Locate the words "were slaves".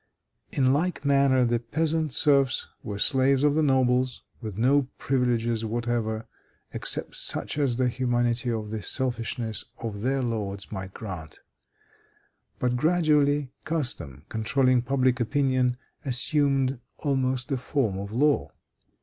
2.81-3.43